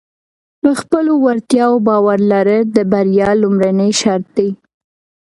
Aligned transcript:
په 0.61 0.69
خپلو 0.79 1.13
وړتیاو 1.25 1.73
باور 1.87 2.17
لرل 2.31 2.63
د 2.75 2.77
بریا 2.91 3.29
لومړنی 3.41 3.89
شرط 4.01 4.27
دی. 4.37 4.49